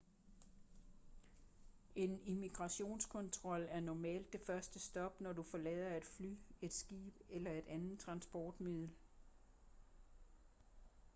en 1.95 2.21
immigrationskontrol 2.25 3.65
er 3.69 3.79
normalt 3.79 4.33
det 4.33 4.41
første 4.41 4.79
stop 4.79 5.21
når 5.21 5.33
du 5.33 5.43
forlader 5.43 5.95
et 5.95 6.05
fly 6.05 6.35
et 6.61 6.73
skib 6.73 7.15
eller 7.29 7.51
et 7.51 7.67
andet 7.67 7.99
transportmiddel 7.99 8.89